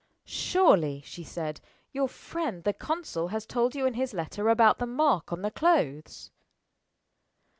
"Surely," 0.25 1.03
she 1.05 1.23
said, 1.23 1.61
"your 1.91 2.07
friend, 2.07 2.63
the 2.63 2.73
consul, 2.73 3.27
has 3.27 3.45
told 3.45 3.75
you 3.75 3.85
in 3.85 3.93
his 3.93 4.15
letter 4.15 4.49
about 4.49 4.79
the 4.79 4.87
mark 4.87 5.31
on 5.31 5.43
the 5.43 5.51
clothes?" 5.51 6.31